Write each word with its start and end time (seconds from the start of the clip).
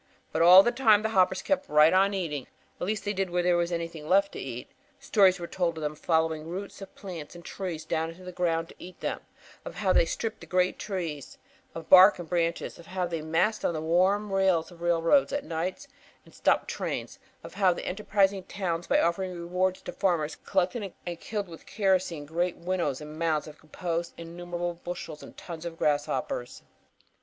But 0.31 0.41
all 0.41 0.63
the 0.63 0.71
time 0.71 1.03
the 1.03 1.09
hoppers 1.09 1.43
kept 1.43 1.69
right 1.69 1.93
on 1.93 2.15
eating; 2.15 2.47
at 2.79 2.87
least 2.87 3.05
they 3.05 3.13
did 3.13 3.29
where 3.29 3.43
there 3.43 3.55
was 3.55 3.71
anything 3.71 4.09
left 4.09 4.31
to 4.31 4.39
eat. 4.39 4.67
Stories 4.99 5.39
were 5.39 5.45
told 5.45 5.77
of 5.77 5.83
their 5.83 5.93
following 5.95 6.47
roots 6.47 6.81
of 6.81 6.95
plants 6.95 7.35
and 7.35 7.45
trees 7.45 7.85
down 7.85 8.09
into 8.09 8.23
the 8.23 8.31
ground 8.31 8.69
to 8.69 8.75
eat 8.79 8.99
them; 8.99 9.19
of 9.63 9.75
how 9.75 9.93
they 9.93 10.05
stripped 10.05 10.49
great 10.49 10.79
trees 10.79 11.37
of 11.75 11.87
bark 11.87 12.17
and 12.17 12.29
branches; 12.29 12.79
of 12.79 12.87
how 12.87 13.05
they 13.05 13.21
massed 13.21 13.63
on 13.63 13.75
the 13.75 13.79
warm 13.79 14.33
rails 14.33 14.71
of 14.71 14.81
railroads 14.81 15.31
at 15.31 15.43
nights 15.45 15.87
and 16.25 16.33
stopped 16.33 16.67
trains; 16.67 17.19
of 17.43 17.53
how 17.53 17.71
enterprising 17.75 18.43
towns 18.45 18.87
by 18.87 18.99
offering 18.99 19.31
rewards 19.35 19.83
to 19.83 19.91
farmers 19.93 20.35
collected 20.35 20.95
and 21.05 21.19
killed 21.19 21.47
with 21.47 21.67
kerosene 21.67 22.25
great 22.25 22.57
winrows 22.57 23.01
and 23.01 23.19
mounds 23.19 23.47
composed 23.59 24.13
of 24.13 24.19
innumerable 24.27 24.73
bushels 24.83 25.21
and 25.21 25.37
tons 25.37 25.63
of 25.63 25.77
grasshoppers. 25.77 26.63